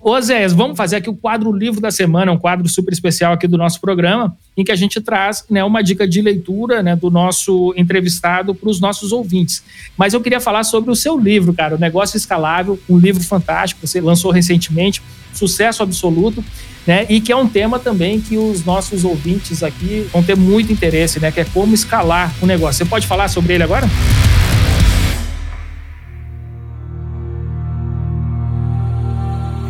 [0.00, 3.46] Ô Zé, vamos fazer aqui o quadro Livro da Semana, um quadro super especial aqui
[3.46, 7.08] do nosso programa, em que a gente traz né, uma dica de leitura né, do
[7.08, 9.62] nosso entrevistado para os nossos ouvintes.
[9.96, 13.86] Mas eu queria falar sobre o seu livro, cara, O Negócio Escalável, um livro fantástico,
[13.86, 15.00] você lançou recentemente,
[15.32, 16.44] sucesso absoluto,
[16.84, 17.06] né?
[17.08, 21.20] E que é um tema também que os nossos ouvintes aqui vão ter muito interesse,
[21.20, 21.30] né?
[21.30, 22.78] Que é como escalar o negócio.
[22.78, 23.86] Você pode falar sobre ele agora?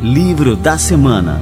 [0.08, 1.40] Livro da Semana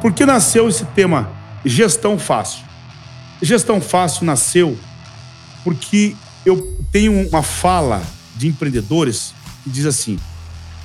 [0.00, 1.28] Por que nasceu esse tema
[1.64, 2.62] gestão fácil?
[3.42, 4.78] Gestão fácil nasceu
[5.64, 6.14] porque
[6.46, 8.00] eu tenho uma fala
[8.36, 9.34] de empreendedores
[9.64, 10.20] que diz assim: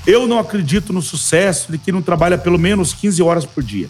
[0.08, 3.88] eu não acredito no sucesso de quem não trabalha pelo menos 15 horas por dia.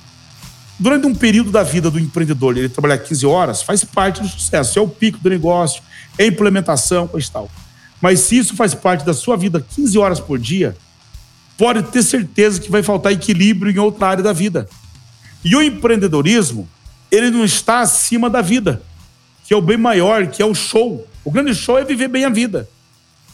[0.79, 4.77] Durante um período da vida do empreendedor, ele trabalhar 15 horas faz parte do sucesso,
[4.77, 5.81] é o pico do negócio,
[6.17, 7.49] é implementação, coisa tal.
[7.99, 10.77] Mas se isso faz parte da sua vida 15 horas por dia,
[11.57, 14.69] pode ter certeza que vai faltar equilíbrio em outra área da vida.
[15.43, 16.69] E o empreendedorismo,
[17.11, 18.81] ele não está acima da vida,
[19.45, 21.07] que é o bem maior, que é o show.
[21.25, 22.69] O grande show é viver bem a vida.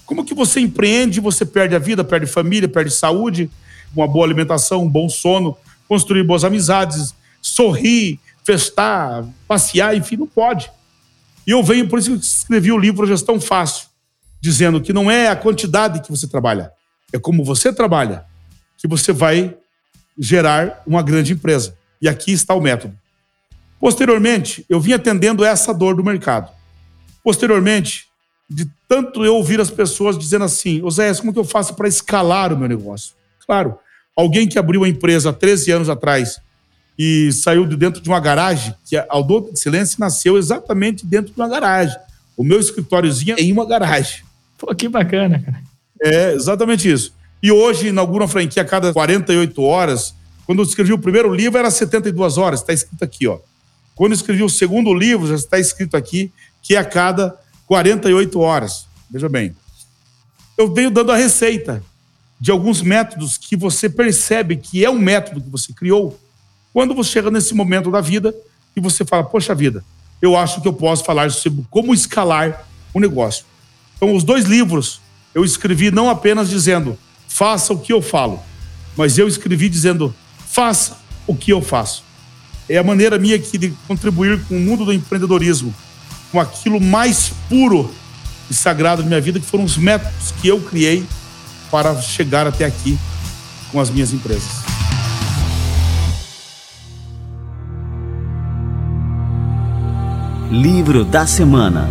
[0.05, 3.49] Como que você empreende, você perde a vida, perde família, perde saúde,
[3.93, 10.71] uma boa alimentação, um bom sono, construir boas amizades, sorrir, festar, passear, enfim, não pode.
[11.45, 13.87] E eu venho, por isso que escrevi o livro Gestão Fácil,
[14.41, 16.71] dizendo que não é a quantidade que você trabalha,
[17.11, 18.25] é como você trabalha
[18.77, 19.55] que você vai
[20.17, 21.77] gerar uma grande empresa.
[22.01, 22.97] E aqui está o método.
[23.79, 26.51] Posteriormente, eu vim atendendo essa dor do mercado.
[27.23, 28.07] Posteriormente,
[28.49, 32.51] de tanto eu ouvir as pessoas dizendo assim: Oséias, como que eu faço para escalar
[32.51, 33.15] o meu negócio?
[33.45, 33.77] Claro,
[34.15, 36.41] alguém que abriu a empresa há 13 anos atrás
[36.97, 41.33] e saiu de dentro de uma garagem, que a Aldo de Silêncio nasceu exatamente dentro
[41.33, 41.97] de uma garagem.
[42.37, 44.23] O meu escritóriozinho é em uma garagem.
[44.57, 45.61] Pô, que bacana, cara.
[46.01, 47.13] É, exatamente isso.
[47.41, 50.13] E hoje inaugura uma franquia a cada 48 horas.
[50.45, 53.39] Quando eu escrevi o primeiro livro, era 72 horas, está escrito aqui, ó.
[53.95, 58.39] Quando eu escrevi o segundo livro, já está escrito aqui que é a cada 48
[58.39, 58.87] horas.
[59.09, 59.55] Veja bem.
[60.57, 61.83] Eu venho dando a receita
[62.39, 66.19] de alguns métodos que você percebe que é um método que você criou
[66.73, 68.33] quando você chega nesse momento da vida
[68.75, 69.85] e você fala, poxa vida,
[70.19, 73.45] eu acho que eu posso falar sobre como escalar o negócio.
[73.95, 74.99] Então, os dois livros
[75.35, 78.39] eu escrevi não apenas dizendo, faça o que eu falo,
[78.97, 80.13] mas eu escrevi dizendo,
[80.47, 82.03] faça o que eu faço.
[82.67, 85.73] É a maneira minha aqui de contribuir com o mundo do empreendedorismo,
[86.31, 87.93] com aquilo mais puro
[88.49, 91.05] e sagrado da minha vida, que foram os métodos que eu criei
[91.69, 92.97] para chegar até aqui
[93.71, 94.72] com as minhas empresas.
[100.53, 101.89] Livro da Semana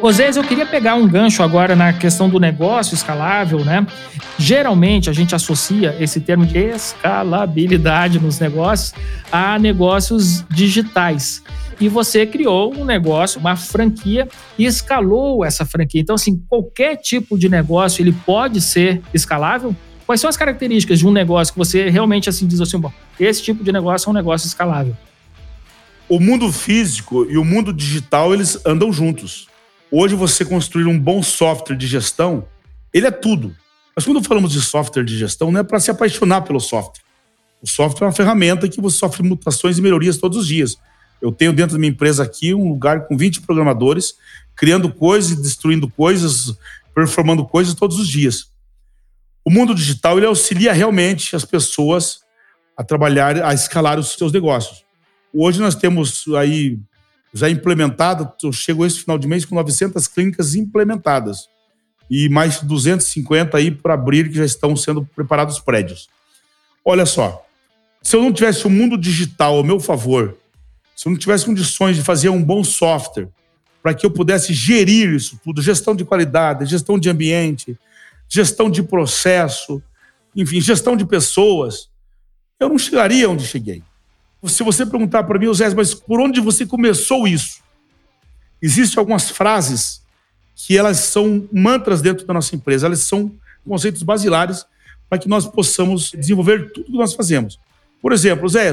[0.00, 3.86] Osés, eu queria pegar um gancho agora na questão do negócio escalável, né?
[4.40, 8.92] Geralmente a gente associa esse termo de escalabilidade nos negócios
[9.30, 11.44] a negócios digitais
[11.80, 14.26] e você criou um negócio, uma franquia
[14.58, 16.00] e escalou essa franquia.
[16.00, 19.76] Então, assim, qualquer tipo de negócio ele pode ser escalável?
[20.10, 23.44] Quais são as características de um negócio que você realmente assim diz assim, bom, esse
[23.44, 24.96] tipo de negócio é um negócio escalável?
[26.08, 29.46] O mundo físico e o mundo digital, eles andam juntos.
[29.88, 32.44] Hoje você construir um bom software de gestão,
[32.92, 33.54] ele é tudo.
[33.94, 37.04] Mas quando falamos de software de gestão, não é para se apaixonar pelo software.
[37.62, 40.76] O software é uma ferramenta que você sofre mutações e melhorias todos os dias.
[41.22, 44.14] Eu tenho dentro da minha empresa aqui um lugar com 20 programadores,
[44.56, 46.52] criando coisas destruindo coisas,
[46.92, 48.50] performando coisas todos os dias.
[49.44, 52.20] O mundo digital ele auxilia realmente as pessoas
[52.76, 54.84] a trabalhar, a escalar os seus negócios.
[55.32, 56.78] Hoje nós temos aí
[57.32, 61.48] já implementado, eu chego esse final de mês com 900 clínicas implementadas
[62.10, 66.08] e mais de 250 aí para abrir que já estão sendo preparados prédios.
[66.84, 67.46] Olha só,
[68.02, 70.36] se eu não tivesse o mundo digital ao meu favor,
[70.96, 73.28] se eu não tivesse condições de fazer um bom software
[73.82, 77.78] para que eu pudesse gerir isso tudo, gestão de qualidade, gestão de ambiente,
[78.30, 79.82] gestão de processo,
[80.34, 81.90] enfim, gestão de pessoas,
[82.60, 83.82] eu não chegaria onde cheguei.
[84.44, 87.60] Se você perguntar para mim, Zé, mas por onde você começou isso?
[88.62, 90.02] Existem algumas frases
[90.54, 93.34] que elas são mantras dentro da nossa empresa, elas são
[93.66, 94.64] conceitos basilares
[95.08, 97.58] para que nós possamos desenvolver tudo que nós fazemos.
[98.00, 98.72] Por exemplo, Zé,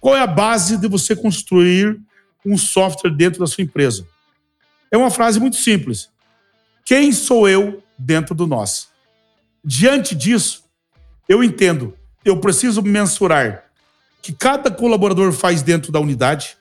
[0.00, 2.00] qual é a base de você construir
[2.46, 4.06] um software dentro da sua empresa?
[4.90, 6.10] É uma frase muito simples.
[6.84, 8.91] Quem sou eu dentro do nós?
[9.64, 10.64] Diante disso,
[11.28, 13.64] eu entendo, eu preciso mensurar
[14.20, 16.56] que cada colaborador faz dentro da unidade,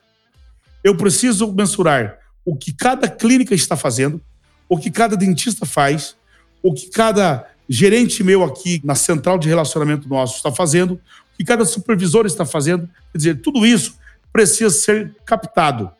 [0.83, 4.21] eu preciso mensurar o que cada clínica está fazendo,
[4.67, 6.15] o que cada dentista faz,
[6.61, 11.43] o que cada gerente meu aqui na central de relacionamento nosso está fazendo, o que
[11.43, 12.89] cada supervisor está fazendo.
[13.11, 13.95] Quer dizer, tudo isso
[14.31, 15.91] precisa ser captado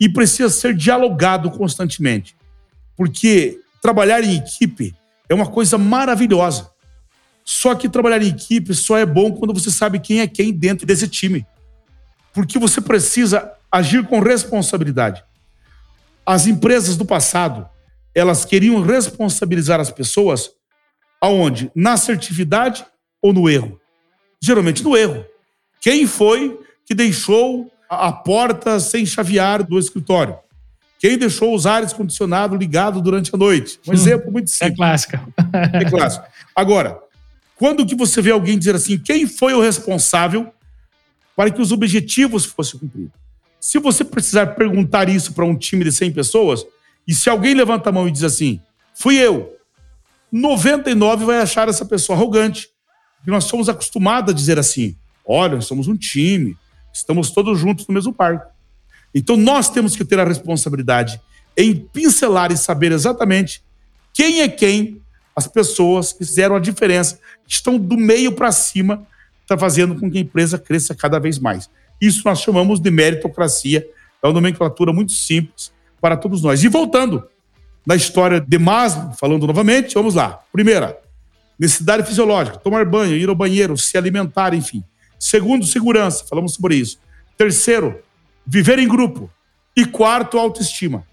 [0.00, 2.36] e precisa ser dialogado constantemente.
[2.96, 4.94] Porque trabalhar em equipe
[5.28, 6.70] é uma coisa maravilhosa.
[7.44, 10.86] Só que trabalhar em equipe só é bom quando você sabe quem é quem dentro
[10.86, 11.46] desse time.
[12.32, 15.22] Porque você precisa agir com responsabilidade.
[16.24, 17.68] As empresas do passado,
[18.14, 20.50] elas queriam responsabilizar as pessoas
[21.20, 21.70] aonde?
[21.74, 22.84] Na assertividade
[23.20, 23.80] ou no erro?
[24.42, 25.24] Geralmente no erro.
[25.80, 30.38] Quem foi que deixou a porta sem chavear do escritório?
[31.04, 33.78] Quem deixou os ares condicionados ligados durante a noite?
[33.86, 34.72] Um hum, exemplo muito é simples.
[34.72, 35.12] É clássico.
[35.74, 36.26] É clássico.
[36.56, 36.98] Agora,
[37.56, 40.50] quando que você vê alguém dizer assim, quem foi o responsável
[41.36, 43.12] para que os objetivos fossem cumpridos?
[43.60, 46.64] Se você precisar perguntar isso para um time de 100 pessoas,
[47.06, 48.58] e se alguém levanta a mão e diz assim,
[48.94, 49.58] fui eu,
[50.32, 52.70] 99 vai achar essa pessoa arrogante.
[53.26, 56.56] E nós somos acostumados a dizer assim, olha, nós somos um time,
[56.90, 58.53] estamos todos juntos no mesmo barco.
[59.14, 61.20] Então nós temos que ter a responsabilidade
[61.56, 63.62] em pincelar e saber exatamente
[64.12, 65.00] quem é quem,
[65.34, 69.06] as pessoas que fizeram a diferença, que estão do meio para cima,
[69.42, 71.68] está fazendo com que a empresa cresça cada vez mais.
[72.00, 73.86] Isso nós chamamos de meritocracia,
[74.22, 76.62] é uma nomenclatura muito simples para todos nós.
[76.62, 77.24] E voltando
[77.86, 80.40] na história de Maslow, falando novamente, vamos lá.
[80.52, 80.98] Primeira,
[81.58, 84.82] necessidade fisiológica, tomar banho, ir ao banheiro, se alimentar, enfim.
[85.18, 86.24] Segundo, segurança.
[86.24, 86.98] Falamos sobre isso.
[87.36, 88.00] Terceiro,
[88.46, 89.30] viver em grupo.
[89.76, 91.04] E quarto, autoestima.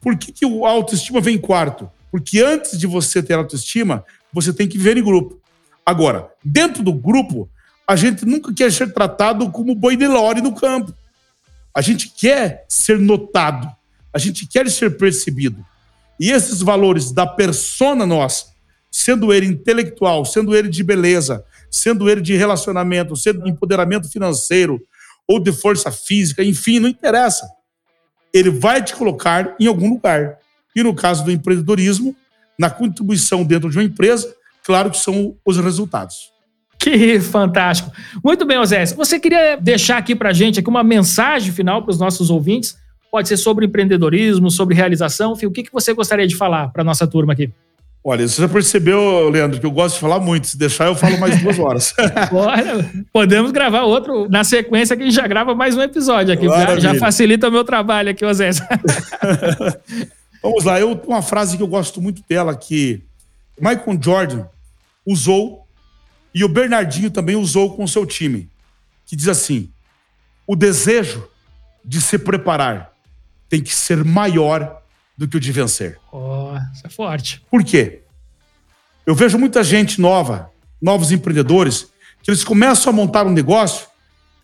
[0.00, 1.90] Por que, que a autoestima vem em quarto?
[2.10, 5.40] Porque antes de você ter autoestima, você tem que viver em grupo.
[5.84, 7.48] Agora, dentro do grupo,
[7.86, 10.94] a gente nunca quer ser tratado como boi de lore no campo.
[11.74, 13.70] A gente quer ser notado.
[14.12, 15.64] A gente quer ser percebido.
[16.20, 18.46] E esses valores da persona nossa,
[18.90, 24.80] sendo ele intelectual, sendo ele de beleza, sendo ele de relacionamento, sendo de empoderamento financeiro
[25.32, 27.48] ou de força física, enfim, não interessa.
[28.34, 30.36] Ele vai te colocar em algum lugar.
[30.76, 32.14] E no caso do empreendedorismo,
[32.58, 36.30] na contribuição dentro de uma empresa, claro que são os resultados.
[36.78, 37.90] Que fantástico.
[38.22, 38.92] Muito bem, Osés.
[38.92, 42.76] Você queria deixar aqui para gente aqui uma mensagem final para os nossos ouvintes?
[43.10, 45.32] Pode ser sobre empreendedorismo, sobre realização.
[45.32, 47.50] Enfim, o que, que você gostaria de falar para nossa turma aqui?
[48.04, 50.48] Olha, você já percebeu, Leandro, que eu gosto de falar muito.
[50.48, 51.94] Se deixar, eu falo mais duas horas.
[52.32, 56.48] Bora, podemos gravar outro na sequência que a gente já grava mais um episódio aqui.
[56.48, 58.60] Já, já, facilita o meu trabalho aqui, Osés.
[60.42, 63.00] Vamos lá, eu uma frase que eu gosto muito dela, que
[63.56, 64.46] Michael Jordan
[65.06, 65.64] usou
[66.34, 68.50] e o Bernardinho também usou com o seu time,
[69.06, 69.70] que diz assim:
[70.44, 71.28] o desejo
[71.84, 72.90] de se preparar
[73.48, 74.81] tem que ser maior
[75.16, 75.98] do que o de vencer.
[76.12, 77.42] Oh, isso é forte.
[77.50, 78.02] Por quê?
[79.06, 80.50] Eu vejo muita gente nova,
[80.80, 81.88] novos empreendedores,
[82.22, 83.86] que eles começam a montar um negócio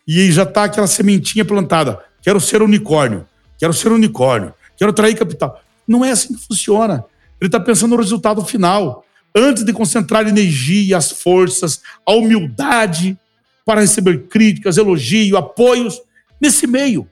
[0.06, 2.02] e já está aquela sementinha plantada.
[2.22, 3.26] Quero ser unicórnio,
[3.58, 5.60] quero ser unicórnio, quero trair capital.
[5.86, 7.04] Não é assim que funciona.
[7.40, 9.04] Ele está pensando no resultado final.
[9.34, 13.16] Antes de concentrar energia, as forças, a humildade
[13.64, 16.00] para receber críticas, elogio, apoios
[16.40, 17.08] nesse meio.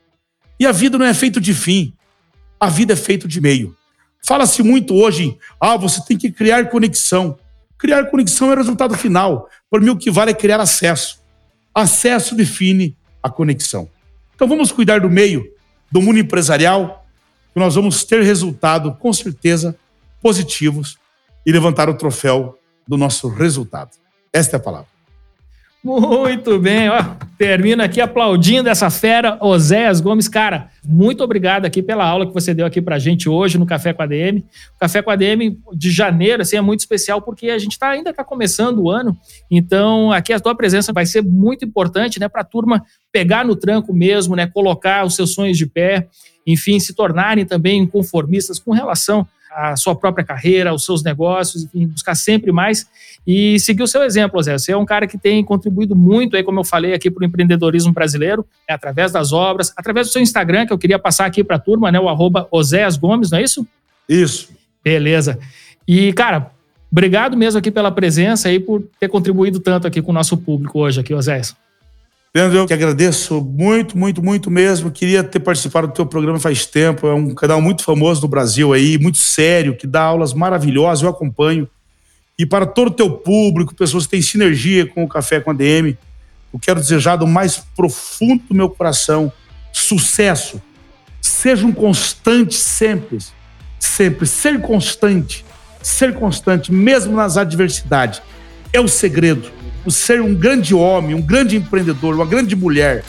[0.58, 1.92] E a vida não é feita de fim.
[2.58, 3.76] A vida é feita de meio.
[4.26, 7.38] Fala-se muito hoje ah, você tem que criar conexão.
[7.78, 9.48] Criar conexão é o resultado final.
[9.70, 11.20] Por mim, o que vale é criar acesso.
[11.74, 13.88] Acesso define a conexão.
[14.34, 15.46] Então vamos cuidar do meio,
[15.90, 17.06] do mundo empresarial,
[17.52, 19.76] que nós vamos ter resultado, com certeza,
[20.20, 20.98] positivos
[21.44, 23.90] e levantar o troféu do nosso resultado.
[24.32, 24.95] Esta é a palavra.
[25.86, 27.00] Muito bem, ó.
[27.38, 30.26] Termina aqui aplaudindo essa fera, Oséias Gomes.
[30.26, 33.92] Cara, muito obrigado aqui pela aula que você deu aqui pra gente hoje no Café
[33.92, 34.40] com a DM.
[34.74, 37.90] O Café com a DM de janeiro, assim, é muito especial porque a gente tá,
[37.90, 39.16] ainda está começando o ano.
[39.48, 43.94] Então, aqui a tua presença vai ser muito importante, né, pra turma pegar no tranco
[43.94, 46.08] mesmo, né, colocar os seus sonhos de pé
[46.46, 51.86] enfim, se tornarem também conformistas com relação à sua própria carreira, aos seus negócios, enfim,
[51.86, 52.86] buscar sempre mais
[53.26, 54.56] e seguir o seu exemplo, Zé.
[54.56, 57.24] Você é um cara que tem contribuído muito aí, como eu falei aqui, para o
[57.24, 61.42] empreendedorismo brasileiro, né, através das obras, através do seu Instagram, que eu queria passar aqui
[61.42, 63.66] para a turma, né, o arroba Oséas Gomes, não é isso?
[64.08, 64.50] Isso.
[64.84, 65.38] Beleza.
[65.86, 66.50] E, cara,
[66.90, 70.78] obrigado mesmo aqui pela presença e por ter contribuído tanto aqui com o nosso público
[70.78, 71.56] hoje aqui, Oséas.
[72.36, 74.90] Leandro, eu que agradeço muito, muito, muito mesmo.
[74.90, 77.06] Queria ter participado do teu programa faz tempo.
[77.06, 81.08] É um canal muito famoso no Brasil aí, muito sério, que dá aulas maravilhosas, eu
[81.08, 81.66] acompanho.
[82.38, 85.54] E para todo o teu público, pessoas que têm sinergia com o Café com a
[85.54, 85.96] DM,
[86.52, 89.32] eu quero desejar do mais profundo do meu coração
[89.72, 90.60] sucesso.
[91.22, 93.16] Seja um constante sempre,
[93.78, 94.26] sempre.
[94.26, 95.42] Ser constante,
[95.80, 98.20] ser constante, mesmo nas adversidades,
[98.74, 99.55] é o segredo
[99.90, 103.04] ser um grande homem, um grande empreendedor, uma grande mulher,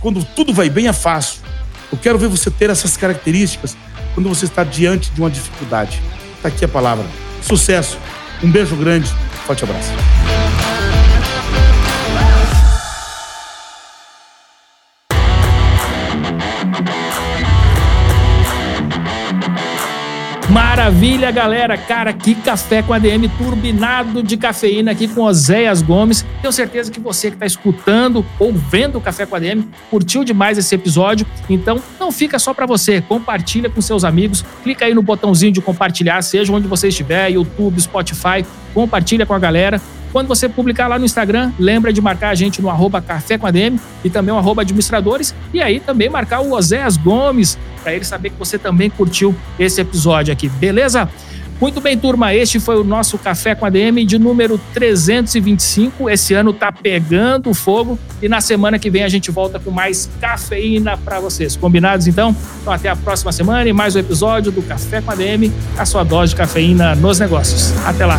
[0.00, 1.40] quando tudo vai bem, é fácil.
[1.90, 3.76] Eu quero ver você ter essas características
[4.14, 6.00] quando você está diante de uma dificuldade.
[6.36, 7.06] Está aqui a palavra.
[7.42, 7.98] Sucesso.
[8.42, 9.10] Um beijo grande.
[9.46, 9.92] Forte abraço.
[20.84, 21.78] Maravilha, galera.
[21.78, 26.26] Cara, que café com ADM turbinado de cafeína aqui com Oséias Gomes.
[26.42, 30.58] Tenho certeza que você que está escutando ou vendo o Café com ADM curtiu demais
[30.58, 31.26] esse episódio.
[31.48, 33.00] Então, não fica só para você.
[33.00, 34.44] Compartilha com seus amigos.
[34.62, 38.44] Clica aí no botãozinho de compartilhar, seja onde você estiver, YouTube, Spotify.
[38.74, 39.80] Compartilha com a galera.
[40.12, 43.46] Quando você publicar lá no Instagram, lembra de marcar a gente no arroba Café com
[43.46, 45.34] ADM e também o arroba administradores.
[45.52, 49.78] E aí também marcar o Oséias Gomes, para ele saber que você também curtiu esse
[49.78, 51.08] episódio aqui, beleza?
[51.60, 56.10] Muito bem, turma, este foi o nosso Café com ADM de número 325.
[56.10, 60.10] Esse ano tá pegando fogo e na semana que vem a gente volta com mais
[60.20, 61.54] cafeína para vocês.
[61.56, 62.34] Combinados então?
[62.60, 66.02] Então até a próxima semana e mais um episódio do Café com ADM, a sua
[66.02, 67.72] dose de cafeína nos negócios.
[67.86, 68.18] Até lá.